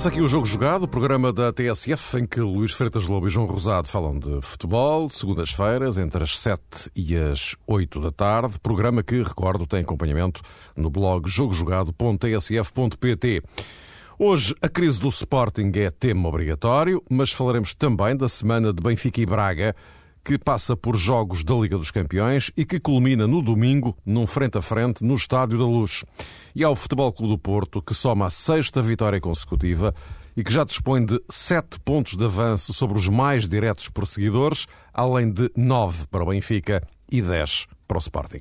[0.00, 3.30] Começa aqui o Jogo Jogado, o programa da TSF, em que Luís Freitas Lobo e
[3.30, 8.58] João Rosado falam de futebol, segundas-feiras, entre as 7 e as 8 da tarde.
[8.60, 10.40] Programa que, recordo, tem acompanhamento
[10.74, 13.42] no blog jogojogado.tsf.pt.
[14.18, 19.20] Hoje, a crise do Sporting é tema obrigatório, mas falaremos também da semana de Benfica
[19.20, 19.76] e Braga,
[20.24, 24.58] que passa por jogos da Liga dos Campeões e que culmina no domingo num frente
[24.58, 26.04] a frente no Estádio da Luz.
[26.54, 29.94] E ao Futebol Clube do Porto, que soma a sexta vitória consecutiva
[30.36, 35.30] e que já dispõe de sete pontos de avanço sobre os mais diretos perseguidores, além
[35.30, 38.40] de nove para o Benfica e dez para o Sporting.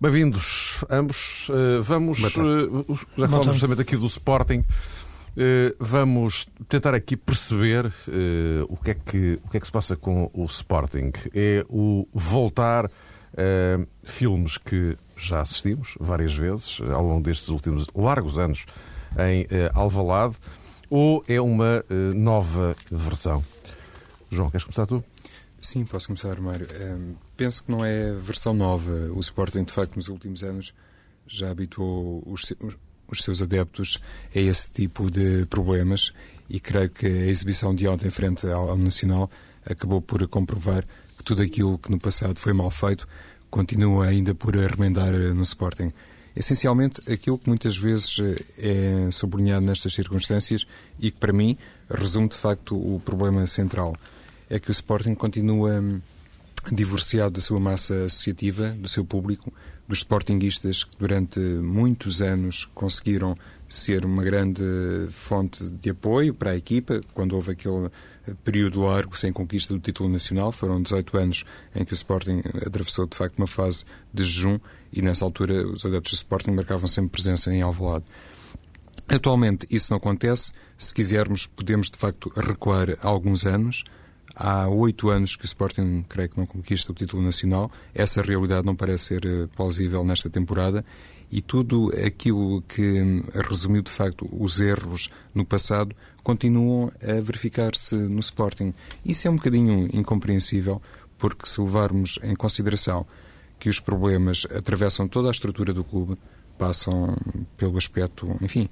[0.00, 1.46] Bem-vindos ambos.
[1.48, 2.18] Eh, vamos.
[2.22, 4.64] Eh, já falamos justamente aqui do Sporting.
[5.36, 9.72] Eh, vamos tentar aqui perceber uh, o, que é que, o que é que se
[9.72, 11.10] passa com o Sporting.
[11.34, 18.38] É o voltar a filmes que já assistimos várias vezes ao longo destes últimos largos
[18.38, 18.66] anos
[19.18, 20.36] em uh, Alvalade
[20.90, 21.82] ou é uma
[22.14, 23.42] nova versão?
[24.30, 25.02] João, queres começar tu?
[25.58, 26.66] Sim, posso começar, Mário.
[26.78, 28.92] Um, penso que não é versão nova.
[29.14, 30.74] O Sporting, de facto, nos últimos anos
[31.26, 32.52] já habituou os,
[33.12, 34.00] os seus adeptos
[34.34, 36.12] a esse tipo de problemas
[36.48, 39.30] e creio que a exibição de ontem frente ao, ao Nacional
[39.64, 40.84] acabou por comprovar
[41.16, 43.06] que tudo aquilo que no passado foi mal feito
[43.50, 45.90] continua ainda por remendar eh, no Sporting.
[46.34, 50.66] Essencialmente, aquilo que muitas vezes eh, é sublinhado nestas circunstâncias
[50.98, 51.58] e que, para mim,
[51.90, 53.94] resume de facto o problema central,
[54.48, 56.00] é que o Sporting continua hum,
[56.70, 59.52] divorciado da sua massa associativa, do seu público,
[59.88, 63.36] dos sportinguistas que durante muitos anos conseguiram
[63.68, 64.62] ser uma grande
[65.10, 67.90] fonte de apoio para a equipa, quando houve aquele
[68.44, 70.52] período largo sem conquista do título nacional.
[70.52, 74.58] Foram 18 anos em que o Sporting atravessou, de facto, uma fase de jejum
[74.92, 78.04] e, nessa altura, os adeptos do Sporting marcavam sempre presença em Alvalade.
[79.08, 80.52] Atualmente isso não acontece.
[80.76, 83.84] Se quisermos, podemos, de facto, recuar alguns anos
[84.34, 87.70] Há oito anos que o Sporting, creio que não conquista o título nacional.
[87.94, 90.84] Essa realidade não parece ser eh, plausível nesta temporada
[91.30, 97.94] e tudo aquilo que hum, resumiu de facto os erros no passado continuam a verificar-se
[97.94, 98.72] no Sporting.
[99.04, 100.80] Isso é um bocadinho incompreensível,
[101.18, 103.06] porque se levarmos em consideração
[103.58, 106.16] que os problemas atravessam toda a estrutura do clube,
[106.58, 107.16] passam
[107.56, 108.68] pelo aspecto, enfim,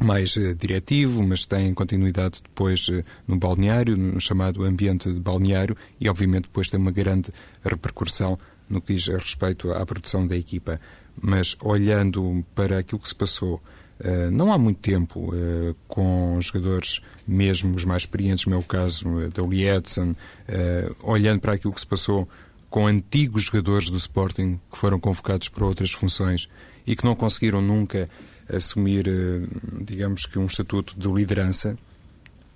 [0.00, 5.76] mais uh, diretivo, mas tem continuidade depois uh, no balneário, no chamado ambiente de balneário,
[6.00, 7.32] e obviamente depois tem uma grande
[7.64, 8.38] repercussão
[8.68, 10.78] no que diz respeito à produção da equipa.
[11.20, 15.32] Mas olhando para aquilo que se passou uh, não há muito tempo
[15.88, 20.14] com jogadores, mesmo os mais experientes, no meu caso, da Uli Edson,
[21.02, 22.28] olhando para aquilo que se passou
[22.70, 26.48] com antigos jogadores do Sporting que foram convocados para outras funções
[26.86, 28.06] e que não conseguiram nunca
[28.52, 29.46] assumir, eh,
[29.80, 31.78] digamos que, um estatuto de liderança.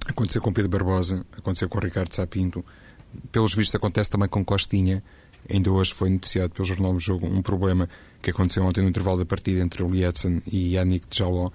[0.07, 2.65] Aconteceu com Pedro Barbosa, aconteceu com Ricardo Sapinto.
[3.31, 5.03] Pelos vistos, acontece também com Costinha.
[5.51, 7.89] Ainda hoje foi noticiado pelo Jornal do Jogo um problema
[8.21, 11.51] que aconteceu ontem no intervalo da partida entre o Lietzen e Yannick Jaló.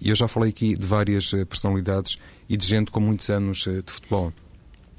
[0.00, 2.18] E eu já falei aqui de várias eh, personalidades
[2.48, 4.32] e de gente com muitos anos eh, de futebol.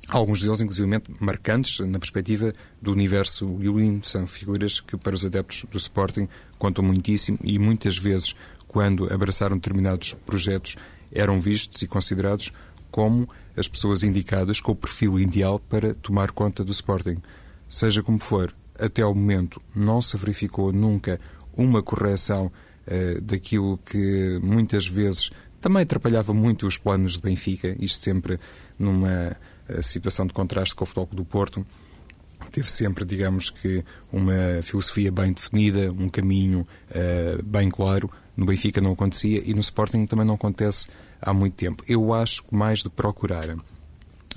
[0.07, 0.87] Alguns deles, inclusive,
[1.19, 4.03] marcantes na perspectiva do universo violino.
[4.03, 6.27] São figuras que, para os adeptos do Sporting,
[6.59, 8.35] contam muitíssimo e muitas vezes
[8.75, 10.75] quando abraçaram determinados projetos,
[11.09, 12.51] eram vistos e considerados
[12.91, 17.15] como as pessoas indicadas com o perfil ideal para tomar conta do Sporting.
[17.69, 21.17] Seja como for, até ao momento não se verificou nunca
[21.55, 25.31] uma correção uh, daquilo que muitas vezes
[25.61, 28.37] também atrapalhava muito os planos de Benfica, isto sempre
[28.77, 29.37] numa
[29.69, 31.65] uh, situação de contraste com o Futebol do Porto.
[32.51, 38.81] Teve sempre, digamos que, uma filosofia bem definida, um caminho uh, bem claro, no Benfica
[38.81, 40.87] não acontecia e no Sporting também não acontece
[41.21, 41.83] há muito tempo.
[41.87, 43.55] Eu acho que mais de procurar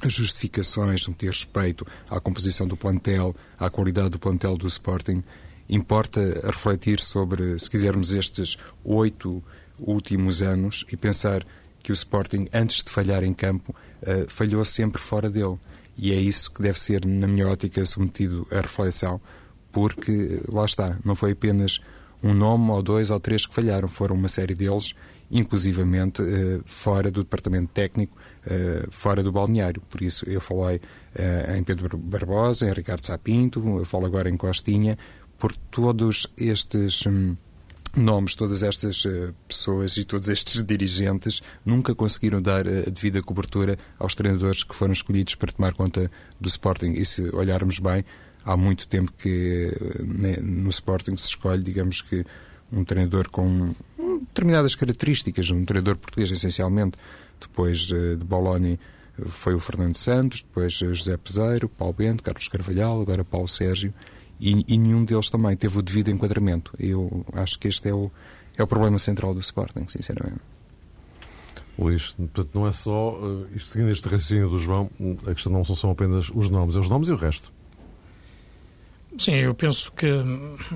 [0.01, 5.23] as justificações de ter respeito à composição do plantel, à qualidade do plantel do Sporting,
[5.69, 9.43] importa refletir sobre, se quisermos, estes oito
[9.79, 11.45] últimos anos e pensar
[11.83, 15.59] que o Sporting, antes de falhar em campo, uh, falhou sempre fora dele.
[15.97, 19.21] E é isso que deve ser, na minha ótica, submetido à reflexão,
[19.73, 21.81] porque lá está, não foi apenas
[22.23, 23.89] um nome ou dois ou três que falharam.
[23.89, 24.95] Foram uma série deles,
[25.31, 28.17] inclusivamente uh, fora do departamento técnico,
[28.47, 29.81] uh, fora do balneário.
[29.89, 34.37] Por isso eu falei uh, em Pedro Barbosa, em Ricardo Sapinto, eu falo agora em
[34.37, 34.99] Costinha,
[35.39, 37.07] por todos estes.
[37.07, 37.37] Hum,
[37.97, 39.05] nomes, todas estas
[39.49, 44.93] pessoas e todos estes dirigentes nunca conseguiram dar a devida cobertura aos treinadores que foram
[44.93, 46.93] escolhidos para tomar conta do Sporting.
[46.93, 48.05] E se olharmos bem,
[48.49, 52.25] há muito tempo que né, no Sporting se escolhe, digamos que,
[52.73, 53.75] um treinador com
[54.21, 55.51] determinadas características.
[55.51, 56.97] Um treinador português, essencialmente,
[57.39, 58.81] depois de Boloni,
[59.27, 63.93] foi o Fernando Santos, depois José Peseiro, Paulo Bento, Carlos Carvalhal, agora Paulo Sérgio,
[64.41, 66.73] e, e, nenhum deles também teve o devido enquadramento.
[66.79, 68.11] Eu acho que este é o,
[68.57, 70.41] é o problema central do Sporting, sinceramente.
[71.77, 73.19] Luís, portanto, não é só,
[73.55, 74.91] isto, seguindo este raciocínio do João,
[75.27, 77.53] a questão não são só apenas os nomes, é os nomes e o resto.
[79.19, 80.07] Sim, eu penso que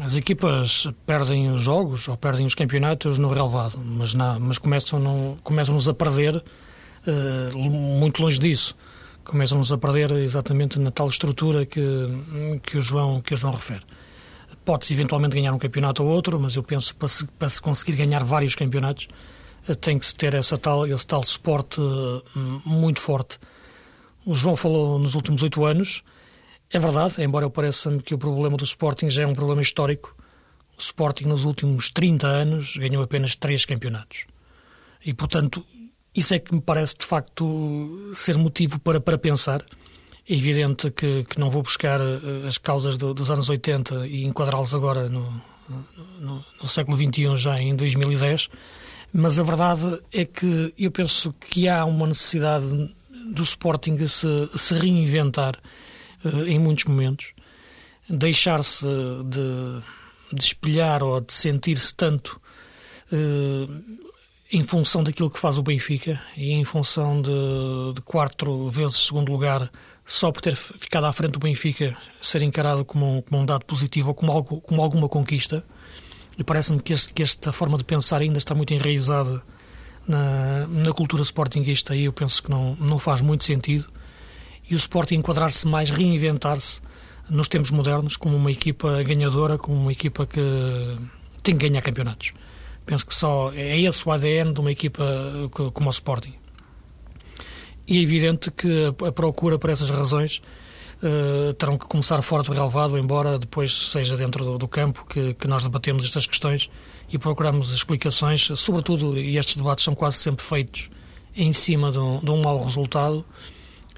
[0.02, 5.38] as equipas perdem os jogos ou perdem os campeonatos no relevado, mas, na, mas começam-nos
[5.44, 8.76] começam a perder uh, muito longe disso.
[9.22, 11.80] Começam-nos a perder exatamente na tal estrutura que,
[12.64, 13.82] que, o, João, que o João refere.
[14.64, 17.62] Pode-se eventualmente ganhar um campeonato ou outro, mas eu penso que para se, para se
[17.62, 19.06] conseguir ganhar vários campeonatos
[19.68, 22.22] eh, tem que se ter essa tal, esse tal suporte uh,
[22.66, 23.38] muito forte.
[24.26, 26.02] O João falou nos últimos oito anos
[26.72, 30.16] é verdade, embora pareça-me que o problema do Sporting já é um problema histórico.
[30.76, 34.24] O Sporting, nos últimos 30 anos, ganhou apenas três campeonatos.
[35.04, 35.64] E, portanto,
[36.14, 39.62] isso é que me parece, de facto, ser motivo para, para pensar.
[40.26, 44.24] É evidente que, que não vou buscar eh, as causas do, dos anos 80 e
[44.24, 45.42] enquadrá-las agora no,
[46.20, 48.48] no, no século XXI, já em 2010,
[49.12, 52.94] mas a verdade é que eu penso que há uma necessidade
[53.32, 55.58] do Sporting se, se reinventar
[56.46, 57.32] em muitos momentos,
[58.08, 59.82] deixar-se de,
[60.32, 62.40] de, espelhar ou de sentir-se tanto
[63.12, 64.02] uh,
[64.52, 67.30] em função daquilo que faz o Benfica e em função de,
[67.94, 69.70] de quatro vezes segundo lugar
[70.04, 73.64] só por ter ficado à frente do Benfica ser encarado como um, como um dado
[73.64, 75.64] positivo ou como, algo, como alguma conquista.
[76.36, 79.42] E parece-me que, este, que, esta forma de pensar ainda está muito enraizada
[80.06, 83.86] na, na cultura sportinguista e eu penso que não, não faz muito sentido
[84.72, 86.80] e o Sporting enquadrar-se mais, reinventar-se
[87.28, 90.40] nos tempos modernos como uma equipa ganhadora, como uma equipa que
[91.42, 92.32] tem que ganhar campeonatos.
[92.86, 95.04] Penso que só é esse o ADN de uma equipa
[95.74, 96.32] como o Sporting.
[97.86, 100.40] E é evidente que a procura por essas razões
[101.02, 105.34] uh, terão que começar fora do relevado, embora depois seja dentro do, do campo que,
[105.34, 106.70] que, nós debatemos estas questões
[107.10, 110.88] e procuramos explicações, sobretudo, e estes debates são quase sempre feitos
[111.36, 113.22] em cima de um, de um mau resultado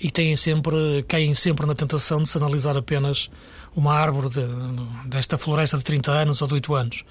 [0.01, 3.31] e têm sempre, caem sempre na tentação de se analisar apenas
[3.75, 4.45] uma árvore de,
[5.09, 7.05] desta floresta de 30 anos ou de 8 anos.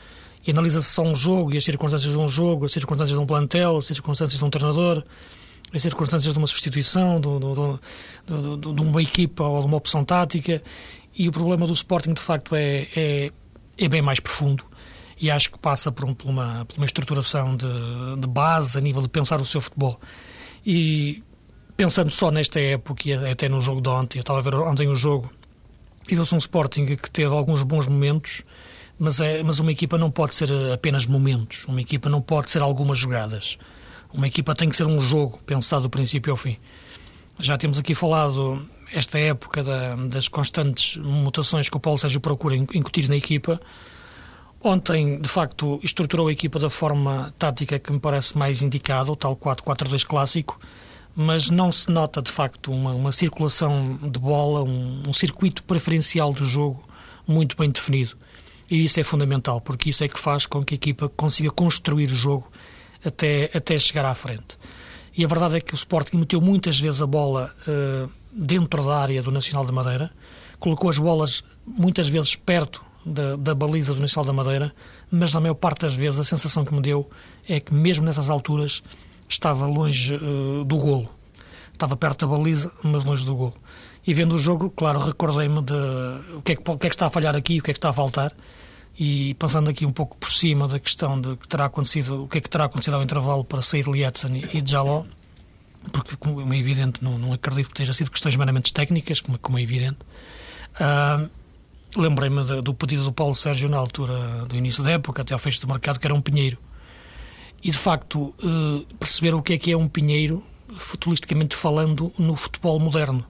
[0.45, 3.25] E analisa-se só um jogo e as circunstâncias de um jogo, as circunstâncias de um
[3.25, 5.03] plantel, as circunstâncias de um treinador,
[5.73, 10.03] as circunstâncias de uma substituição, de, de, de, de uma equipa ou de uma opção
[10.03, 10.61] tática.
[11.15, 13.31] E o problema do Sporting, de facto, é, é,
[13.77, 14.63] é bem mais profundo
[15.19, 17.65] e acho que passa por, um, por, uma, por uma estruturação de,
[18.19, 19.99] de base a nível de pensar o seu futebol.
[20.65, 21.23] E
[21.75, 24.87] pensando só nesta época e até no jogo de ontem, eu estava a ver ontem
[24.87, 25.31] o jogo
[26.07, 28.43] e viu-se um Sporting que teve alguns bons momentos,
[28.99, 32.61] mas, é, mas uma equipa não pode ser apenas momentos, uma equipa não pode ser
[32.61, 33.57] algumas jogadas.
[34.13, 36.57] Uma equipa tem que ser um jogo pensado do princípio ao fim.
[37.39, 42.55] Já temos aqui falado esta época da, das constantes mutações que o Paulo Sérgio procura
[42.55, 43.59] incutir na equipa.
[44.61, 49.15] Ontem, de facto, estruturou a equipa da forma tática que me parece mais indicada, o
[49.15, 50.59] tal 4-4-2 clássico,
[51.15, 56.33] mas não se nota de facto uma, uma circulação de bola, um, um, circuito preferencial
[56.33, 56.83] do jogo
[57.27, 58.17] muito bem definido.
[58.69, 62.07] E isso é fundamental, porque isso é que faz com que a equipa consiga construir
[62.07, 62.51] o jogo
[63.05, 64.57] até, até chegar à frente.
[65.15, 68.97] E a verdade é que o Sporting meteu muitas vezes a bola uh, dentro da
[68.97, 70.11] área do Nacional da Madeira,
[70.59, 74.73] colocou as bolas muitas vezes perto da, da baliza do Nacional da Madeira,
[75.11, 77.07] mas na maior parte das vezes a sensação que me deu
[77.47, 78.81] é que mesmo nessas alturas
[79.27, 81.09] estava longe uh, do golo.
[81.71, 83.55] Estava perto da baliza, mas longe do golo.
[84.05, 85.73] E vendo o jogo, claro, recordei-me de
[86.35, 87.73] o que, é que, o que é que está a falhar aqui, o que é
[87.73, 88.33] que está a faltar.
[88.99, 92.37] E pensando aqui um pouco por cima da questão de que terá acontecido, o que
[92.37, 95.05] é que terá acontecido ao intervalo para sair de Lietzen e de Jaló,
[95.91, 99.57] porque, como é evidente, não, não acredito que tenha sido questões meramente técnicas, como, como
[99.57, 99.97] é evidente.
[100.75, 101.29] Uh,
[101.95, 105.61] Lembrei-me do pedido do Paulo Sérgio na altura do início da época, até ao fecho
[105.61, 106.57] do mercado, que era um Pinheiro
[107.63, 110.43] e de facto eh, perceber o que é que é um pinheiro,
[110.75, 113.25] futbolisticamente falando, no futebol moderno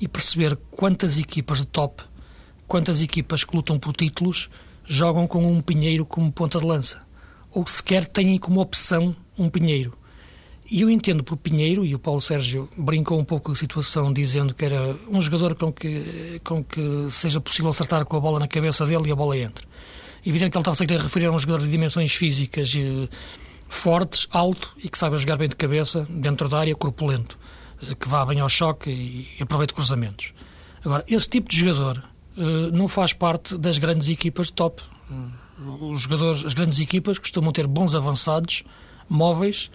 [0.00, 2.02] e perceber quantas equipas de top,
[2.66, 4.48] quantas equipas que lutam por títulos
[4.84, 7.06] jogam com um pinheiro como ponta de lança
[7.50, 9.96] ou sequer têm como opção um pinheiro.
[10.70, 14.54] E eu entendo por Pinheiro, e o Paulo Sérgio brincou um pouco a situação, dizendo
[14.54, 18.46] que era um jogador com que, com que seja possível acertar com a bola na
[18.46, 19.66] cabeça dele e a bola entre.
[20.26, 23.08] Evidente que ele estava a referir a um jogador de dimensões físicas e
[23.68, 27.38] fortes, alto e que saiba jogar bem de cabeça, dentro da área, corpulento,
[27.82, 30.32] eh, que vá bem ao choque e aproveite cruzamentos.
[30.84, 32.02] Agora, esse tipo de jogador
[32.36, 32.40] uh,
[32.72, 34.82] não faz parte das grandes equipas de top.
[35.80, 38.62] Os jogadores, as grandes equipas costumam ter bons avançados,
[39.08, 39.70] móveis,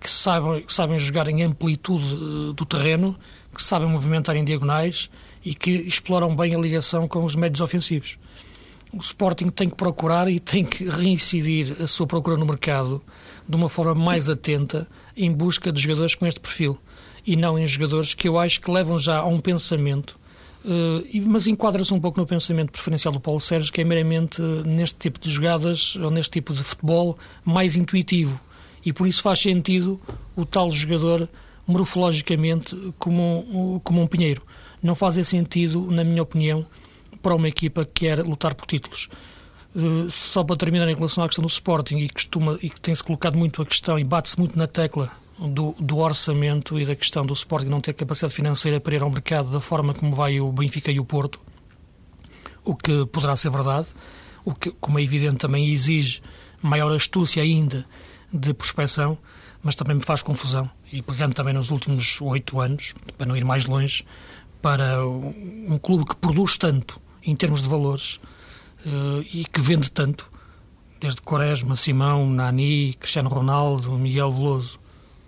[0.00, 3.16] que sabem, que sabem jogar em amplitude eh, do terreno,
[3.54, 5.10] que sabem movimentar em diagonais
[5.44, 8.18] e que exploram bem a ligação com os médios ofensivos.
[8.92, 13.02] O Sporting tem que procurar e tem que reincidir a sua procura no mercado
[13.48, 16.78] de uma forma mais atenta em busca de jogadores com este perfil
[17.26, 20.18] e não em jogadores que eu acho que levam já a um pensamento
[20.64, 24.98] Uh, mas enquadra-se um pouco no pensamento preferencial do Paulo Sérgio, que é meramente neste
[24.98, 28.40] tipo de jogadas ou neste tipo de futebol mais intuitivo.
[28.82, 30.00] E por isso faz sentido
[30.34, 31.28] o tal jogador
[31.66, 34.42] morfologicamente como um, como um pinheiro.
[34.82, 36.64] Não faz sentido, na minha opinião,
[37.22, 39.10] para uma equipa que quer lutar por títulos.
[39.74, 43.02] Uh, só para terminar em relação à questão do Sporting, e, costuma, e que tem-se
[43.02, 47.26] colocado muito a questão e bate-se muito na tecla do, do, orçamento e da questão
[47.26, 50.52] do Sporting não ter capacidade financeira para ir ao mercado da forma como vai o
[50.52, 51.40] Benfica e o Porto,
[52.64, 53.88] o que poderá ser verdade,
[54.44, 56.22] o que, como é evidente, também exige
[56.62, 57.84] maior astúcia ainda
[58.32, 59.18] de prospecção,
[59.62, 60.70] mas também me faz confusão.
[60.92, 64.04] E pegando também nos últimos oito anos, para não ir mais longe,
[64.62, 68.20] para um clube que produz tanto em termos de valores
[69.32, 70.30] e que vende tanto,
[71.00, 74.78] desde Quaresma, Simão, Nani, Cristiano Ronaldo, Miguel Veloso,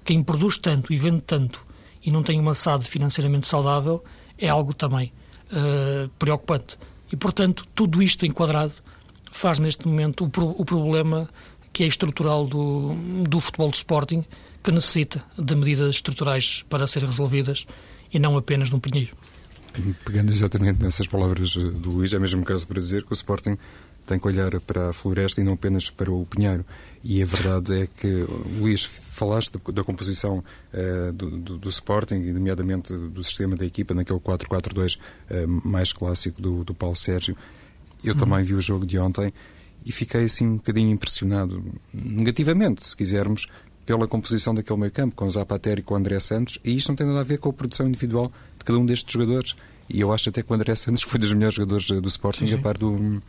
[0.05, 1.67] quem produz tanto e vende tanto
[2.05, 4.03] e não tem uma SAD financeiramente saudável
[4.39, 5.13] é algo também
[5.51, 6.79] uh, preocupante.
[7.11, 8.73] E, portanto, tudo isto enquadrado
[9.33, 11.29] faz neste momento o, pro, o problema
[11.73, 12.95] que é estrutural do,
[13.29, 14.25] do futebol do Sporting,
[14.63, 17.67] que necessita de medidas estruturais para serem resolvidas
[18.13, 19.15] e não apenas de um pinheiro.
[20.05, 23.57] Pegando exatamente nessas palavras do Luís, é mesmo caso para dizer que o Sporting
[24.07, 26.65] tem que olhar para a floresta e não apenas para o pinheiro.
[27.03, 28.25] E a verdade é que,
[28.61, 30.39] Luís, falaste da composição
[30.73, 35.93] uh, do, do, do, Sporting e, nomeadamente, do sistema da equipa naquele 4-4-2 uh, mais
[35.93, 37.37] clássico do, do Paulo Sérgio.
[38.05, 38.19] Eu uhum.
[38.19, 39.33] também vi o jogo de ontem
[39.85, 43.49] e fiquei assim um bocadinho impressionado, negativamente, se quisermos,
[43.85, 47.07] pela composição daquele meio campo, com Zapatero e com André Santos, e isto não tem
[47.07, 48.33] nada a ver com a produção individual
[48.67, 49.57] cada um destes jogadores.
[49.89, 52.55] E eu acho até que o André Santos foi dos melhores jogadores do Sporting, sim,
[52.55, 52.55] sim.
[52.55, 53.23] a par do,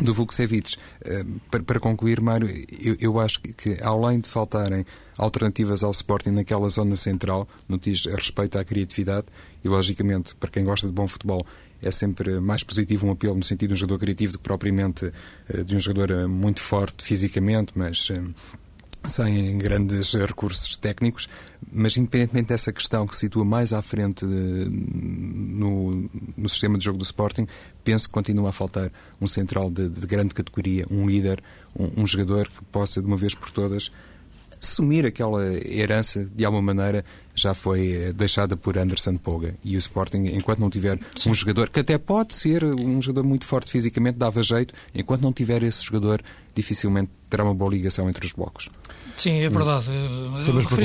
[0.00, 0.76] do Vukcevic.
[1.04, 2.48] Eh, para, para concluir, Mário,
[2.80, 4.84] eu, eu, acho que, além de faltarem
[5.16, 9.26] alternativas ao Sporting naquela zona central, no que diz respeito à criatividade,
[9.64, 11.46] e logicamente, para quem gosta de bom futebol,
[11.80, 15.10] é sempre mais positivo um apelo no sentido de um jogador criativo do que propriamente
[15.48, 18.10] eh, de um jogador eh, muito forte fisicamente, mas
[19.04, 21.28] sem grandes recursos técnicos,
[21.72, 26.84] mas independentemente dessa questão que se situa mais à frente de, no, no, sistema de
[26.84, 27.46] jogo do Sporting,
[27.82, 28.90] penso que continua a faltar
[29.20, 31.42] um central de, de grande categoria, um líder,
[31.76, 33.90] um, um jogador que possa, de uma vez por todas,
[34.62, 37.04] assumir aquela herança, de alguma maneira,
[37.34, 39.56] já foi eh, deixada por Anderson Poga.
[39.64, 41.30] E o Sporting, enquanto não tiver Sim.
[41.30, 45.32] um jogador, que até pode ser um jogador muito forte fisicamente, dava jeito, enquanto não
[45.32, 46.22] tiver esse jogador,
[46.54, 48.70] dificilmente terá uma boa ligação entre os blocos.
[49.16, 49.86] Sim, é verdade.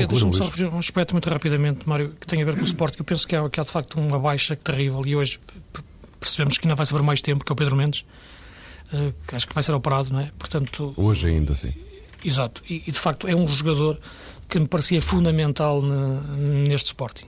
[0.08, 2.98] Deixa-me só referir um aspecto muito rapidamente, Mário, que tem a ver com o Sporting.
[2.98, 5.38] Eu penso que há, que há de facto uma baixa terrível e hoje
[6.18, 8.04] percebemos que ainda vai saber mais tempo, que é o Pedro Mendes.
[8.92, 10.30] Uh, acho que vai ser operado, não é?
[10.38, 11.74] Portanto, hoje ainda, sim.
[12.24, 13.98] Exato, e, e, de facto é um jogador
[14.48, 17.26] que me parecia fundamental ne, neste Sporting.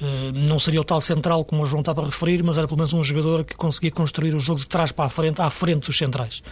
[0.00, 2.78] Uh, não seria o tal central como o João estava a referir, mas era pelo
[2.78, 5.86] menos um jogador que conseguia construir o jogo de trás para a frente, à frente
[5.86, 6.42] dos centrais.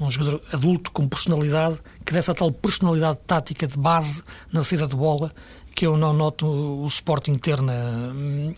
[0.00, 4.96] Um jogador adulto com personalidade, que dessa tal personalidade tática de base na saída de
[4.96, 5.32] bola
[5.76, 8.10] que eu não noto o Sporting ter na,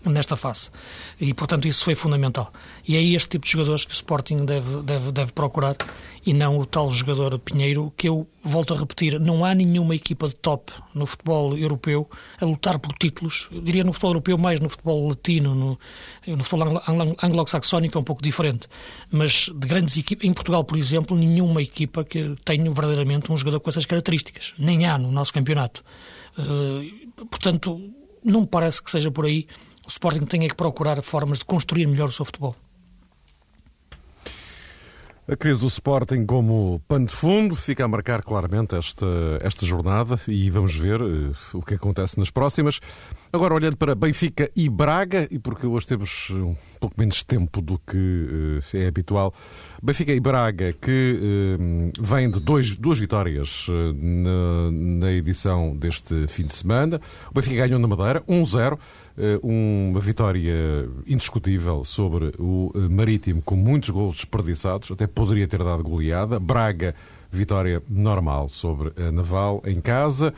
[0.05, 0.71] nesta fase.
[1.19, 2.49] E, portanto, isso foi fundamental.
[2.87, 5.75] E é este tipo de jogadores que o Sporting deve, deve, deve procurar
[6.25, 10.29] e não o tal jogador Pinheiro, que eu volto a repetir, não há nenhuma equipa
[10.29, 12.09] de top no futebol europeu
[12.39, 13.49] a lutar por títulos.
[13.51, 15.79] Eu diria no futebol europeu, mais no futebol latino, no,
[16.25, 16.81] no futebol
[17.21, 18.67] anglo-saxónico é um pouco diferente.
[19.11, 23.59] Mas de grandes equipas, em Portugal, por exemplo, nenhuma equipa que tenha verdadeiramente um jogador
[23.59, 24.53] com essas características.
[24.57, 25.83] Nem há no nosso campeonato.
[26.37, 27.79] Uh, portanto,
[28.23, 29.47] não me parece que seja por aí.
[29.85, 32.55] O Sporting tenha que procurar formas de construir melhor o seu futebol.
[35.31, 39.05] A crise do Sporting como pano de fundo fica a marcar claramente esta,
[39.41, 42.79] esta jornada e vamos ver uh, o que acontece nas próximas.
[43.31, 47.77] Agora, olhando para Benfica e Braga, e porque hoje temos um pouco menos tempo do
[47.77, 49.31] que uh, é habitual,
[49.83, 56.45] Benfica e Braga, que uh, vem de dois, duas vitórias na, na edição deste fim
[56.45, 56.99] de semana.
[57.29, 58.79] O Benfica ganhou na Madeira, 1-0.
[59.21, 65.61] Eh, uma vitória indiscutível sobre o eh, Marítimo, com muitos gols desperdiçados, até poderia ter
[65.61, 66.39] dado goleada.
[66.39, 66.95] Braga,
[67.29, 70.33] vitória normal sobre a Naval em casa.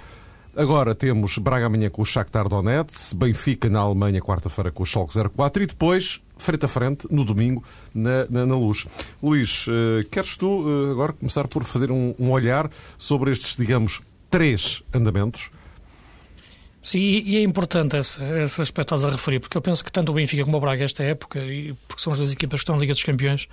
[0.55, 5.13] Agora temos Braga amanhã com o Shakhtar Donetsk, Benfica na Alemanha quarta-feira com o Schalke
[5.13, 8.87] 04 e depois frente a frente no domingo na, na, na Luz.
[9.21, 14.01] Luís, uh, queres tu uh, agora começar por fazer um, um olhar sobre estes, digamos,
[14.29, 15.51] três andamentos?
[16.81, 20.15] Sim, e é importante esse, esse aspecto a referir, porque eu penso que tanto o
[20.15, 21.39] Benfica como o Braga, esta época,
[21.87, 23.47] porque são as duas equipas que estão na Liga dos Campeões,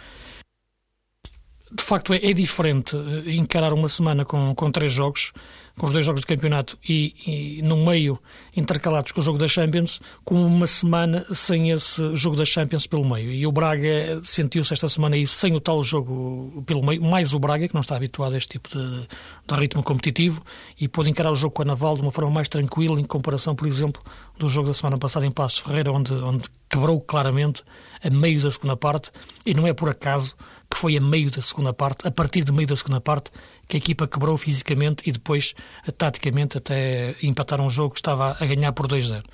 [1.71, 5.33] de facto é, é, diferente eh, encarar uma semana com, com três jogos,
[5.77, 8.19] com os dois jogos de campeonato e, e no meio
[8.57, 13.09] intercalados com o jogo da Champions, com uma semana sem esse jogo da Champions pelo
[13.09, 13.31] meio.
[13.31, 17.39] E o Braga sentiu-se esta semana aí sem o tal jogo pelo meio, mais o
[17.39, 19.07] Braga, que não está habituado a este tipo de,
[19.47, 20.43] de ritmo competitivo,
[20.81, 23.55] e pôde encarar o jogo com a Naval de uma forma mais tranquila, em comparação,
[23.55, 24.03] por exemplo,
[24.39, 27.63] do jogo da semana passada em Passos Ferreira, onde, onde quebrou claramente
[28.03, 29.11] a meio da segunda parte,
[29.45, 30.37] e não é por acaso
[30.71, 33.31] que foi a meio da segunda parte, a partir de meio da segunda parte,
[33.67, 35.55] que a equipa quebrou fisicamente e depois,
[35.97, 39.25] taticamente, até empataram um jogo que estava a ganhar por 2-0.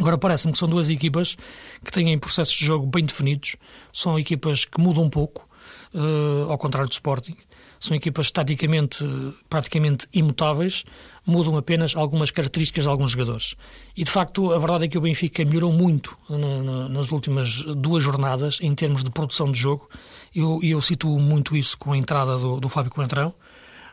[0.00, 1.36] Agora parece-me que são duas equipas
[1.84, 3.56] que têm processos de jogo bem definidos,
[3.92, 5.48] são equipas que mudam um pouco,
[5.94, 7.36] uh, ao contrário do Sporting,
[7.80, 9.04] são equipas taticamente
[9.48, 10.84] praticamente imutáveis,
[11.28, 13.54] mudam apenas algumas características de alguns jogadores.
[13.94, 17.62] E de facto, a verdade é que o Benfica melhorou muito na, na, nas últimas
[17.76, 19.88] duas jornadas em termos de produção de jogo.
[20.34, 23.34] E eu, eu situo muito isso com a entrada do, do Fábio Coentrão.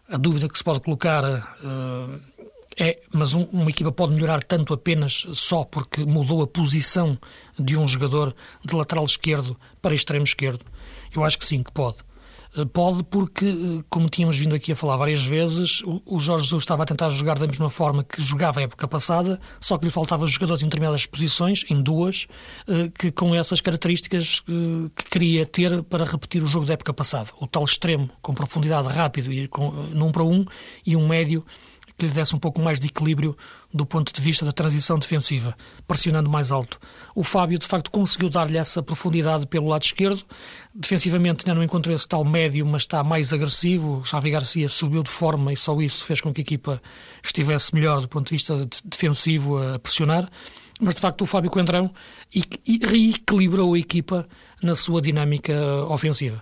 [0.07, 2.21] A dúvida que se pode colocar uh,
[2.77, 7.17] é, mas um, uma equipa pode melhorar tanto apenas só porque mudou a posição
[7.57, 10.65] de um jogador de lateral esquerdo para extremo esquerdo?
[11.13, 11.97] Eu acho que sim, que pode.
[12.71, 16.83] Pode porque, eh, como tínhamos vindo aqui a falar várias vezes, o Jorge Jesus estava
[16.83, 20.25] a tentar jogar da mesma forma que jogava a época passada, só que lhe faltavam
[20.25, 22.27] jogadores em determinadas posições, em duas,
[22.67, 26.93] eh, que com essas características eh, que queria ter para repetir o jogo da época
[26.93, 27.29] passada.
[27.41, 30.45] O tal extremo, com profundidade rápido e com, num para um,
[30.85, 31.45] e um médio
[31.97, 33.37] que lhe desse um pouco mais de equilíbrio
[33.75, 35.53] do ponto de vista da transição defensiva,
[35.85, 36.79] pressionando mais alto.
[37.13, 40.23] O Fábio, de facto, conseguiu dar-lhe essa profundidade pelo lado esquerdo.
[40.73, 44.01] Defensivamente ainda não encontrou esse tal médio, mas está mais agressivo.
[44.05, 46.81] Xavi Garcia subiu de forma e só isso fez com que a equipa
[47.21, 50.29] estivesse melhor do ponto de vista defensivo a pressionar.
[50.79, 51.93] Mas, de facto, o Fábio Coentrão
[52.81, 54.25] reequilibrou a equipa
[54.63, 55.53] na sua dinâmica
[55.89, 56.41] ofensiva.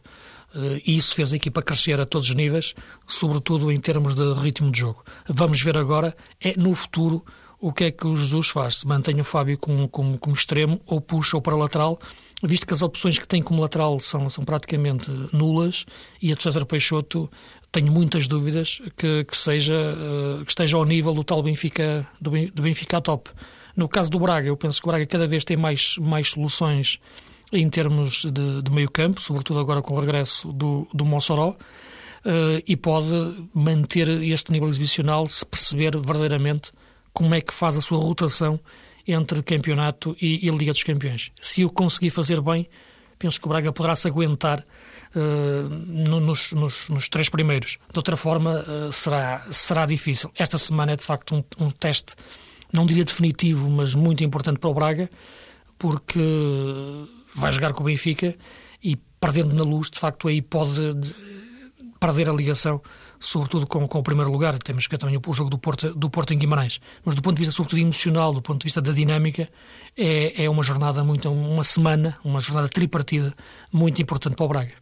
[0.54, 2.74] Eh, e isso fez a equipa crescer a todos os níveis,
[3.08, 5.04] sobretudo em termos de ritmo de jogo.
[5.28, 7.24] Vamos ver agora, é no futuro,
[7.60, 8.78] o que é que o Jesus faz.
[8.78, 11.98] Se mantém o Fábio como, como, como extremo, ou puxa ou para lateral,
[12.44, 15.86] visto que as opções que tem como lateral são, são praticamente nulas,
[16.22, 17.30] e a de César Peixoto
[17.72, 22.62] tenho muitas dúvidas que, que, seja, eh, que esteja ao nível do tal Benfica, do
[22.62, 23.30] Benfica top.
[23.76, 27.00] No caso do Braga, eu penso que o Braga cada vez tem mais, mais soluções
[27.54, 32.64] em termos de, de meio campo, sobretudo agora com o regresso do, do Mossoró, uh,
[32.68, 36.72] e pode manter este nível exibicional se perceber verdadeiramente
[37.14, 38.60] como é que faz a sua rotação
[39.08, 41.32] entre campeonato e, e Liga dos Campeões.
[41.40, 42.68] Se o conseguir fazer bem,
[43.20, 44.66] penso que o Braga poderá se aguentar
[45.16, 47.78] uh, nos, nos, nos, três primeiros.
[47.92, 50.32] De outra forma, uh, será, será difícil.
[50.36, 52.16] Esta semana é de facto um, um teste,
[52.72, 55.10] não diria definitivo, mas muito importante para o Braga,
[55.78, 56.20] porque
[57.36, 58.36] vai jogar com o Benfica
[58.84, 61.16] e perdendo na luz, de facto, aí pode de,
[62.00, 62.82] perder a ligação,
[63.18, 64.58] sobretudo com, com o primeiro lugar.
[64.60, 66.82] Temos que ver também o jogo do Porto, do Porto em Guimarães.
[67.06, 69.50] Mas do ponto de vista, sobretudo, emocional, do ponto de vista da dinâmica,
[69.96, 73.34] é, é uma jornada muito, uma semana, uma jornada tripartida
[73.72, 74.74] muito importante para o Braga.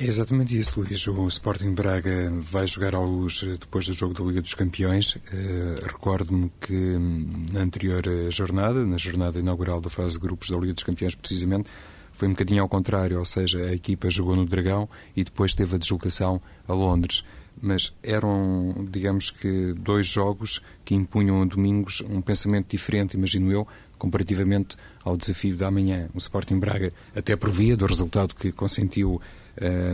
[0.00, 1.06] É exatamente isso, Luís.
[1.08, 5.16] O Sporting Braga vai jogar à luz depois do jogo da Liga dos Campeões.
[5.16, 10.48] Uh, Recordo-me que hum, na anterior eh, jornada, na jornada inaugural da fase de grupos
[10.48, 11.68] da Liga dos Campeões, precisamente,
[12.14, 15.74] foi um bocadinho ao contrário, ou seja, a equipa jogou no Dragão e depois teve
[15.74, 17.22] a deslocação a Londres.
[17.60, 23.68] Mas eram, digamos que, dois jogos que impunham a domingos um pensamento diferente, imagino eu,
[23.98, 26.08] comparativamente ao desafio da manhã.
[26.14, 29.20] O Sporting Braga, até por via do resultado que consentiu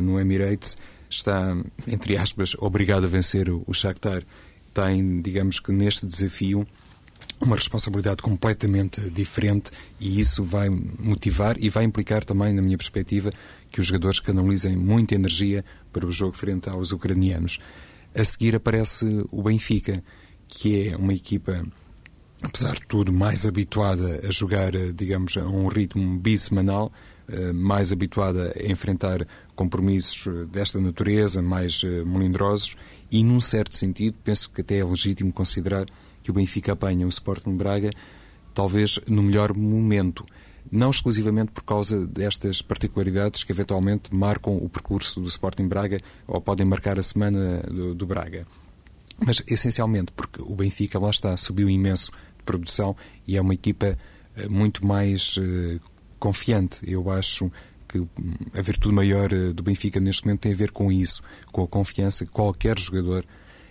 [0.02, 0.76] no Emirates,
[1.08, 4.22] está, entre aspas, obrigado a vencer o, Shakhtar.
[4.72, 6.66] Tem, digamos que neste desafio,
[7.40, 13.32] uma responsabilidade completamente diferente e isso vai motivar e vai implicar também, na minha perspectiva,
[13.70, 17.58] que os jogadores canalizem muita energia para o jogo frente aos ucranianos.
[18.14, 20.02] A seguir aparece o Benfica,
[20.48, 21.66] que é uma equipa,
[22.42, 27.15] apesar de tudo, mais habituada a jogar, digamos, a um ritmo bissemanal, eh,
[27.52, 32.76] mais habituada a enfrentar compromissos eh, desta natureza, mais eh, melindrosos,
[33.10, 35.86] e num certo sentido, penso que até é legítimo considerar
[36.22, 37.90] que o Benfica apanha o Sporting Braga,
[38.54, 40.24] talvez no melhor momento.
[40.70, 46.40] Não exclusivamente por causa destas particularidades que eventualmente marcam o percurso do Sporting Braga ou
[46.40, 48.46] podem marcar a semana do, do Braga.
[49.24, 53.96] mas essencialmente porque o Benfica, lá está, subiu imenso de produção e é uma equipa
[54.50, 55.38] muito mais
[56.26, 56.80] confiante.
[56.82, 57.50] Eu acho
[57.86, 58.08] que hum,
[58.52, 62.26] a virtude maior do Benfica neste momento tem a ver com isso, com a confiança
[62.26, 63.24] que qualquer jogador,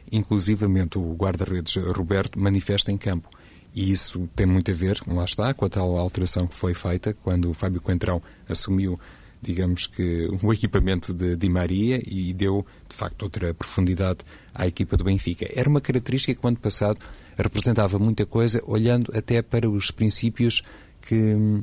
[0.09, 3.29] inclusivamente o guarda-redes Roberto, manifesta em campo.
[3.73, 7.13] E isso tem muito a ver, lá está, com a tal alteração que foi feita
[7.13, 8.97] quando o Fábio Coentrão assumiu,
[9.41, 14.19] digamos que, o equipamento de Di Maria e deu, de facto, outra profundidade
[14.53, 15.45] à equipa do Benfica.
[15.53, 16.99] Era uma característica que, ano passado,
[17.37, 20.63] representava muita coisa, olhando até para os princípios
[21.01, 21.61] que hum,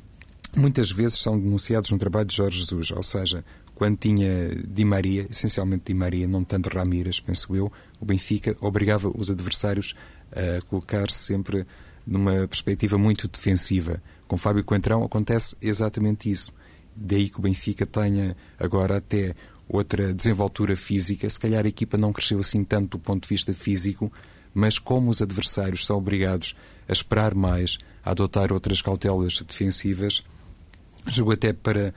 [0.57, 5.27] muitas vezes são denunciados no trabalho de Jorge Jesus, ou seja, quando tinha Di Maria,
[5.31, 9.95] essencialmente Di Maria, não tanto Ramírez, penso eu, o Benfica obrigava os adversários
[10.31, 11.67] a colocar-se sempre
[12.07, 14.03] numa perspectiva muito defensiva.
[14.27, 16.53] Com Fábio Coentrão acontece exatamente isso.
[16.95, 19.35] Daí que o Benfica tenha agora até
[19.69, 21.29] outra desenvoltura física.
[21.29, 24.13] Se calhar a equipa não cresceu assim tanto do ponto de vista físico,
[24.53, 26.55] mas como os adversários são obrigados
[26.89, 30.23] a esperar mais, a adotar outras cautelas defensivas,
[31.07, 31.95] jogou até para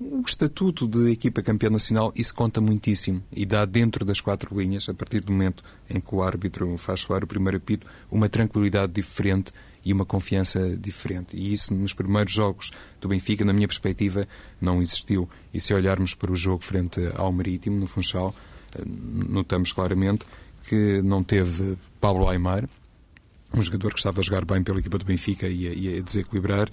[0.00, 4.88] o estatuto de equipa campeã nacional, isso conta muitíssimo e dá dentro das quatro linhas,
[4.88, 8.92] a partir do momento em que o árbitro faz soar o primeiro apito, uma tranquilidade
[8.92, 9.52] diferente
[9.84, 11.36] e uma confiança diferente.
[11.36, 14.26] E isso nos primeiros jogos do Benfica, na minha perspectiva,
[14.60, 15.28] não existiu.
[15.54, 18.34] E se olharmos para o jogo frente ao Marítimo, no Funchal,
[18.74, 20.26] eh, notamos claramente
[20.68, 22.68] que não teve Pablo Aymar,
[23.54, 26.68] um jogador que estava a jogar bem pela equipa do Benfica e a, desequilibrar,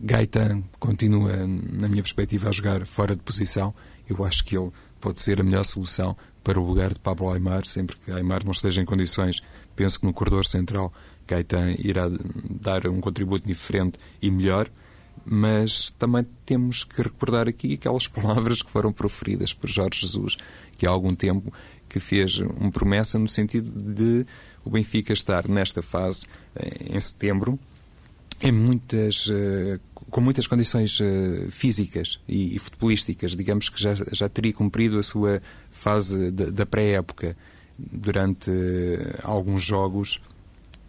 [0.00, 3.74] Gaetan continua, na minha perspectiva, a jogar fora de posição.
[4.08, 4.70] Eu acho que ele
[5.00, 8.52] pode ser a melhor solução para o lugar de Pablo Aymar, sempre que Aymar não
[8.52, 9.42] esteja em condições.
[9.76, 10.92] Penso que no corredor central
[11.26, 12.10] Gaetan irá
[12.60, 14.70] dar um contributo diferente e melhor,
[15.24, 20.36] mas também temos que recordar aqui aquelas palavras que foram proferidas por Jorge Jesus,
[20.76, 21.52] que há algum tempo
[21.88, 24.26] que fez uma promessa no sentido de
[24.64, 27.58] o Benfica estar nesta fase, eh, em setembro,
[28.40, 33.36] em muitas, uh, com muitas condições uh, físicas e, futebolísticas.
[33.36, 37.36] Digamos que já, já teria cumprido a sua fase da pré-época
[37.78, 40.20] durante uh, alguns jogos.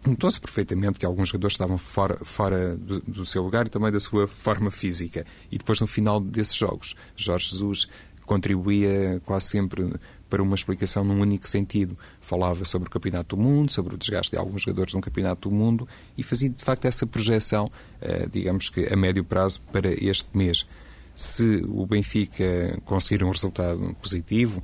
[0.04, 4.00] Notou-se perfeitamente que alguns jogadores estavam fora, fora do, do, seu lugar e também da
[4.00, 5.24] sua forma física.
[5.50, 7.88] E depois, no final desses jogos, Jorge Jesus
[8.24, 9.92] contribuía quase sempre
[10.28, 11.96] para uma explicação num único sentido.
[12.20, 15.54] Falava sobre o Campeonato do Mundo, sobre o desgaste de alguns jogadores no Campeonato do
[15.54, 17.68] Mundo e fazia de facto essa projeção,
[18.00, 20.66] eh, digamos que a médio prazo, para este mês.
[21.14, 24.62] Se o Benfica conseguir um resultado positivo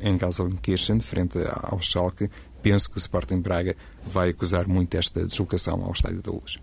[0.00, 2.30] em Gelsenkirchen, frente ao Schalke,
[2.62, 6.58] penso que o Sporting Braga vai acusar muito esta deslocação ao Estádio da Luz.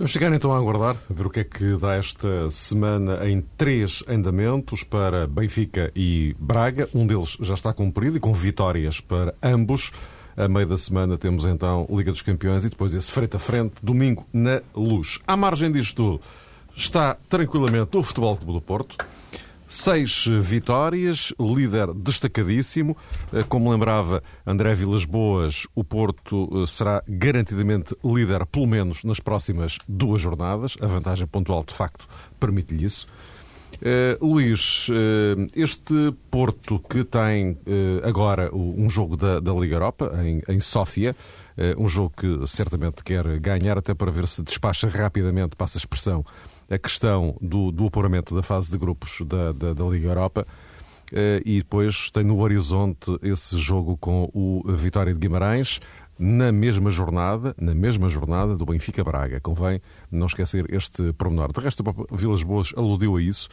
[0.00, 3.42] Vamos chegar então a aguardar, a ver o que é que dá esta semana em
[3.58, 6.88] três andamentos para Benfica e Braga.
[6.94, 9.92] Um deles já está cumprido e com vitórias para ambos.
[10.34, 13.74] A meio da semana temos então Liga dos Campeões e depois esse frente a frente,
[13.82, 15.18] domingo na luz.
[15.26, 16.20] À margem disto tudo,
[16.74, 18.96] está tranquilamente o Futebol Clube do Porto.
[19.72, 22.96] Seis vitórias, líder destacadíssimo.
[23.32, 29.20] Eh, como lembrava André Vilas Boas, o Porto eh, será garantidamente líder, pelo menos nas
[29.20, 30.76] próximas duas jornadas.
[30.80, 32.08] A vantagem pontual, de facto,
[32.40, 33.06] permite-lhe isso.
[33.76, 35.94] Uh, Luís, uh, este
[36.28, 37.56] Porto que tem uh,
[38.02, 41.14] agora um jogo da, da Liga Europa, em, em Sófia,
[41.76, 46.24] um jogo que certamente quer ganhar, até para ver se despacha rapidamente, passa a expressão,
[46.70, 50.46] a questão do, do apuramento da fase de grupos da, da, da Liga Europa.
[51.12, 55.80] Uh, e depois tem no horizonte esse jogo com o Vitória de Guimarães
[56.16, 59.40] na mesma jornada, na mesma jornada do Benfica Braga.
[59.40, 59.80] Convém
[60.10, 61.50] não esquecer este pormenor.
[61.52, 63.48] De resto, Vilas Boas aludiu a isso.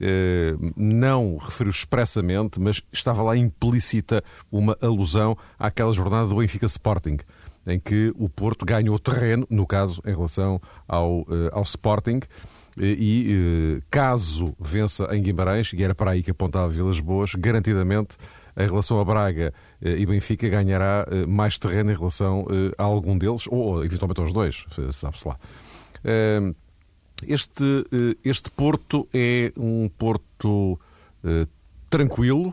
[0.00, 7.18] Uh, não referiu expressamente, mas estava lá implícita uma alusão àquela jornada do Benfica Sporting,
[7.66, 12.20] em que o Porto ganhou terreno, no caso, em relação ao, uh, ao Sporting,
[12.76, 18.16] e uh, caso vença em Guimarães, e era para aí que apontava Vilas Boas, garantidamente
[18.56, 22.46] em relação a Braga e Benfica ganhará mais terreno em relação
[22.76, 25.38] a algum deles, ou eventualmente aos dois, sabe-se lá.
[27.26, 27.64] Este,
[28.22, 30.78] este Porto é um Porto
[31.88, 32.52] tranquilo,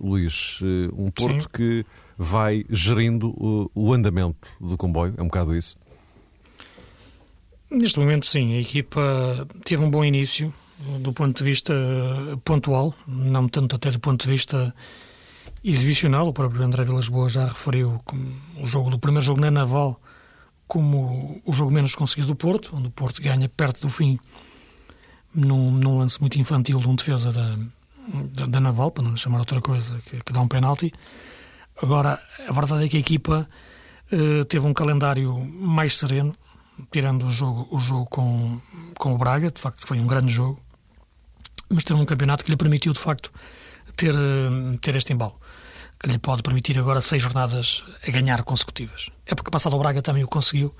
[0.00, 0.58] Luís,
[0.92, 1.48] um Porto Sim.
[1.52, 5.76] que vai gerindo o, o andamento do comboio, é um bocado isso?
[7.70, 8.54] Neste momento, sim.
[8.54, 10.52] A equipa teve um bom início
[11.00, 11.74] do ponto de vista
[12.44, 14.74] pontual, não tanto até do ponto de vista
[15.62, 16.28] exibicional.
[16.28, 18.00] O próprio André Vilas Boas já referiu
[18.60, 20.00] o jogo do primeiro jogo na Naval
[20.66, 24.18] como o jogo menos conseguido do Porto, onde o Porto ganha perto do fim
[25.34, 27.58] num, num lance muito infantil de um defesa da,
[28.32, 30.92] da, da Naval, para não chamar outra coisa, que, que dá um penalti.
[31.82, 33.48] Agora, a verdade é que a equipa
[34.12, 36.34] uh, teve um calendário mais sereno,
[36.90, 38.60] tirando o jogo, o jogo com,
[38.98, 40.60] com o Braga, de facto foi um grande jogo,
[41.68, 43.32] mas teve um campeonato que lhe permitiu, de facto,
[43.96, 45.38] ter, uh, ter este embalo,
[45.98, 49.10] que lhe pode permitir agora seis jornadas a ganhar consecutivas.
[49.26, 50.74] É porque passado o Braga também o conseguiu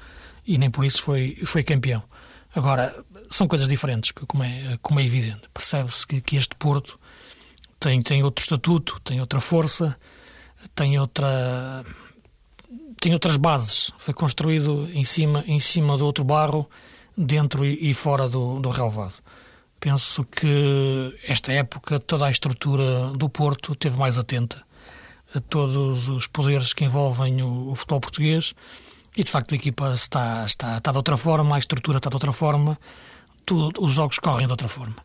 [0.46, 2.02] e nem por isso foi, foi campeão.
[2.54, 2.94] Agora,
[3.30, 5.42] são coisas diferentes, como é, como é evidente.
[5.52, 7.00] Percebe-se que, que este Porto
[7.80, 9.96] tem, tem outro estatuto, tem outra força,
[10.74, 11.84] tem outra
[13.00, 13.92] tem outras bases.
[13.98, 16.68] Foi construído em cima em cima do outro barro,
[17.16, 19.14] dentro e, fora do, do relevado.
[19.78, 24.62] Penso que esta época toda a estrutura do Porto teve mais atenta
[25.34, 28.54] a todos os poderes que envolvem o, o futebol português
[29.16, 32.16] e de facto a equipa está, está, está de outra forma, a estrutura está de
[32.16, 32.78] outra forma,
[33.44, 34.96] tudo, os jogos correm de outra forma.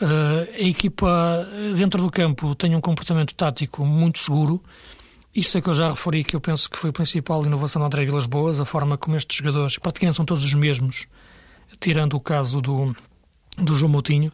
[0.00, 4.62] Uh, a equipa dentro do campo tem um comportamento tático muito seguro.
[5.34, 7.86] Isso é que eu já referi, que eu penso que foi a principal inovação do
[7.86, 11.06] André Vilas Boas, a forma como estes jogadores, praticamente são todos os mesmos,
[11.80, 12.94] tirando o caso do,
[13.56, 14.30] do João Moutinho,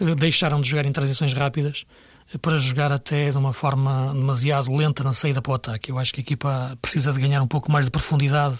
[0.00, 1.86] uh, deixaram de jogar em transições rápidas
[2.42, 5.90] para jogar até de uma forma demasiado lenta na saída para o ataque.
[5.90, 8.58] Eu acho que a equipa precisa de ganhar um pouco mais de profundidade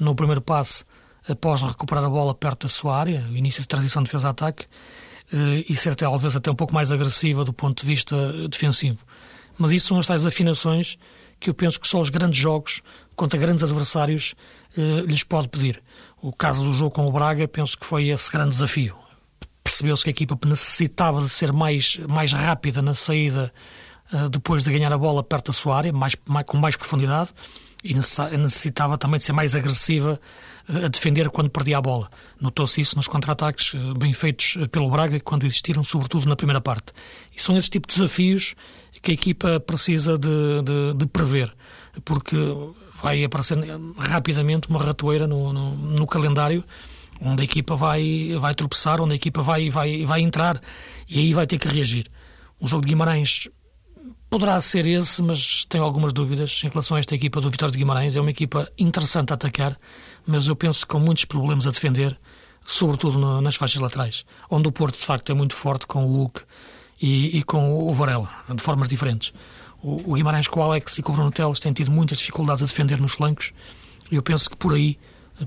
[0.00, 0.84] no primeiro passe
[1.28, 4.66] após recuperar a bola perto da sua área, início de transição de defesa-ataque, eh,
[5.68, 8.98] e ser talvez até um pouco mais agressiva do ponto de vista defensivo.
[9.58, 10.98] Mas isso são as tais afinações
[11.40, 12.80] que eu penso que só os grandes jogos
[13.14, 14.34] contra grandes adversários
[14.76, 15.82] eh, lhes pode pedir.
[16.22, 18.96] O caso do jogo com o Braga, penso que foi esse grande desafio.
[19.62, 23.52] Percebeu-se que a equipa necessitava de ser mais, mais rápida na saída
[24.12, 27.30] eh, depois de ganhar a bola perto da sua área, mais, mais, com mais profundidade,
[27.82, 30.18] e necessitava também de ser mais agressiva
[30.68, 32.10] a defender quando perdia a bola.
[32.40, 36.60] Notou-se isso nos contra-ataques eh, bem feitos eh, pelo Braga, quando existiram, sobretudo na primeira
[36.60, 36.92] parte.
[37.34, 38.54] E são esses tipos de desafios
[39.02, 41.52] que a equipa precisa de, de, de prever,
[42.04, 42.36] porque
[42.94, 43.58] vai aparecer
[43.98, 46.64] rapidamente uma ratoeira no, no, no, calendário
[47.20, 50.58] onde a equipa vai, vai tropeçar, onde a equipa vai, vai, vai entrar
[51.08, 52.06] e aí vai ter que reagir.
[52.58, 53.48] O jogo de Guimarães
[54.34, 57.78] poderá ser esse, mas tenho algumas dúvidas em relação a esta equipa do Vitória de
[57.78, 58.16] Guimarães.
[58.16, 59.78] É uma equipa interessante a atacar,
[60.26, 62.18] mas eu penso com muitos problemas a defender,
[62.66, 66.08] sobretudo no, nas faixas laterais, onde o Porto de facto é muito forte com o
[66.16, 66.42] Hulk
[67.00, 69.32] e, e com o Varela, de formas diferentes.
[69.80, 72.60] O, o, Guimarães com o Alex e com o Bruno Teles têm tido muitas dificuldades
[72.60, 73.52] a defender nos flancos
[74.10, 74.98] e eu penso que por aí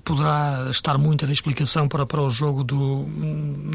[0.06, 3.04] poderá estar muita da explicação para, para o jogo do,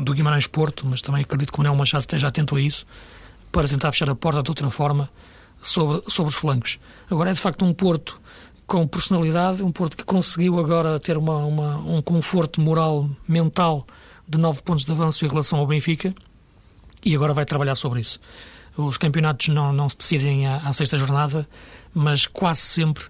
[0.03, 2.87] do Guimarães-Porto, mas também acredito que o Manuel Machado esteja atento a isso,
[3.53, 5.11] para tentar fechar a porta de outra forma
[5.63, 6.79] sobre, sobre os flancos.
[7.11, 8.21] Agora é de facto um Porto
[8.67, 13.87] com personalidade, um Porto que conseguiu agora ter uma, uma, um conforto moral, mental,
[14.27, 16.15] de nove pontos de avanço em relação ao Benfica
[17.05, 18.19] e agora vai trabalhar sobre isso.
[18.77, 21.47] Os campeonatos não, não se decidem à, à sexta jornada,
[21.93, 23.05] mas quase sempre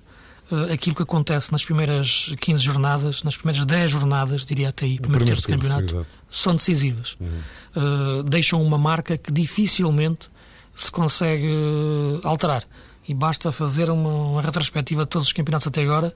[0.73, 5.25] aquilo que acontece nas primeiras 15 jornadas, nas primeiras 10 jornadas, diria até aí, primeiro,
[5.25, 7.17] primeiro terço do campeonato, são decisivas.
[7.21, 7.41] Uhum.
[7.75, 10.29] Uh, deixam uma marca que dificilmente
[10.75, 12.65] se consegue uh, alterar
[13.07, 16.15] e basta fazer uma, uma retrospectiva de todos os campeonatos até agora.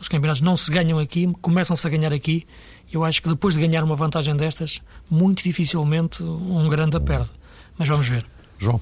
[0.00, 2.46] Os campeonatos não se ganham aqui, começam-se a ganhar aqui.
[2.92, 7.30] Eu acho que depois de ganhar uma vantagem destas, muito dificilmente um grande a perde.
[7.78, 8.26] Mas vamos ver.
[8.58, 8.80] João.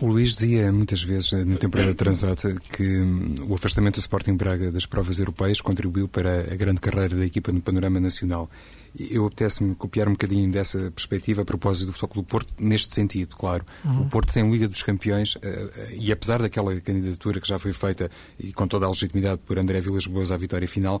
[0.00, 3.00] O Luís dizia muitas vezes na temporada transata que
[3.48, 7.52] o afastamento do Sporting Braga das provas europeias contribuiu para a grande carreira da equipa
[7.52, 8.50] no panorama nacional.
[8.98, 13.36] Eu apetece-me copiar um bocadinho dessa perspectiva a propósito do Futebol do Porto, neste sentido,
[13.36, 13.64] claro.
[13.84, 14.02] Uhum.
[14.02, 17.72] O Porto sem Liga dos Campeões, eh, eh, e apesar daquela candidatura que já foi
[17.72, 21.00] feita e com toda a legitimidade por André Vilas Boas à vitória final,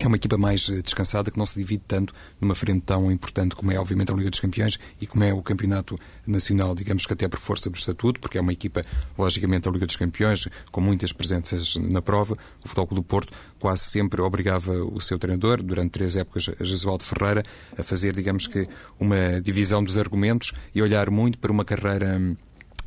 [0.00, 3.54] é uma equipa mais eh, descansada que não se divide tanto numa frente tão importante
[3.54, 7.12] como é, obviamente, a Liga dos Campeões e como é o Campeonato Nacional, digamos que
[7.12, 8.82] até por força do estatuto, porque é uma equipa,
[9.16, 12.36] logicamente, a Liga dos Campeões, com muitas presenças na prova.
[12.64, 17.04] O Futebol do Porto quase sempre obrigava o seu treinador, durante três épocas, a Jesualdo
[17.04, 17.42] Ferreira,
[17.76, 18.66] a fazer, digamos que,
[18.98, 22.36] uma divisão dos argumentos e olhar muito para uma carreira hum,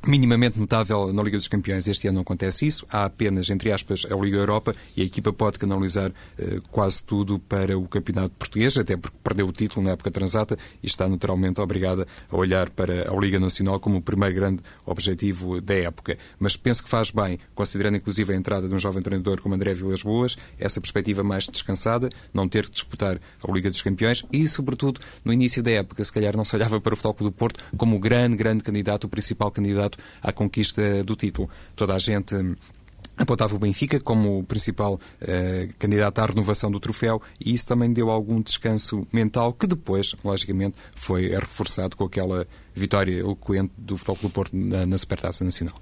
[0.08, 1.88] minimamente notável na Liga dos Campeões.
[1.88, 2.86] Este ano não acontece isso.
[2.92, 7.40] Há apenas, entre aspas, a Liga Europa e a equipa pode canalizar uh, quase tudo
[7.40, 11.60] para o Campeonato Português, até porque perdeu o título na época transata e está naturalmente
[11.60, 16.18] obrigada a olhar para a Liga Nacional como o primeiro grande objetivo da época.
[16.40, 19.74] Mas penso que faz bem, considerando inclusive a entrada de um jovem treinador como André
[19.74, 24.48] Vilas Boas, essa perspectiva mais descansada, não ter que disputar a Liga dos Campeões e,
[24.48, 27.64] sobretudo, no início da época, se calhar não se olhava para o Futebol do Porto
[27.76, 31.50] como o grande, grande candidato, o principal candidato candidato à conquista do título.
[31.76, 32.56] Toda a gente hum,
[33.18, 37.92] apontava o Benfica como o principal uh, candidato à renovação do troféu e isso também
[37.92, 44.18] deu algum descanso mental que depois, logicamente, foi reforçado com aquela vitória eloquente do Futebol
[44.18, 45.80] Clube Porto na, na Supertaça Nacional.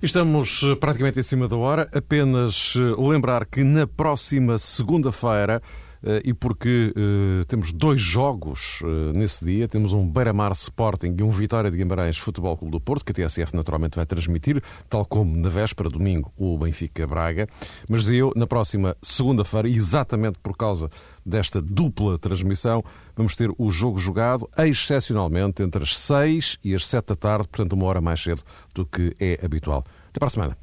[0.00, 1.88] Estamos eh, praticamente em cima da hora.
[1.94, 5.91] Apenas eh, lembrar que na próxima segunda-feira eh,
[6.24, 9.68] e porque uh, temos dois jogos uh, nesse dia.
[9.68, 13.26] Temos um Beira-Mar Sporting e um Vitória de Guimarães Futebol Clube do Porto, que a
[13.26, 17.46] TSF naturalmente vai transmitir, tal como na véspera, domingo, o Benfica Braga.
[17.88, 20.90] Mas eu, na próxima segunda-feira, exatamente por causa
[21.24, 22.82] desta dupla transmissão,
[23.16, 27.74] vamos ter o jogo jogado, excepcionalmente, entre as 6 e as 7 da tarde, portanto,
[27.74, 28.42] uma hora mais cedo
[28.74, 29.84] do que é habitual.
[30.08, 30.61] Até para a semana.